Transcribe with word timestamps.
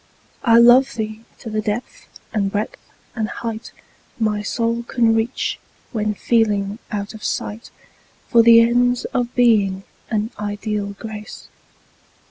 I 0.43 0.57
love 0.57 0.95
thee 0.95 1.25
to 1.37 1.49
the 1.51 1.61
depth 1.61 2.07
and 2.33 2.51
breadth 2.51 2.79
and 3.15 3.29
height 3.29 3.71
My 4.17 4.41
soul 4.41 4.81
can 4.81 5.13
reach, 5.13 5.59
when 5.91 6.15
feeling 6.15 6.79
out 6.91 7.13
of 7.13 7.23
sight 7.23 7.69
For 8.27 8.41
the 8.41 8.61
ends 8.61 9.05
of 9.13 9.35
Being 9.35 9.83
and 10.09 10.31
ideal 10.39 10.95
Grace. 10.97 11.49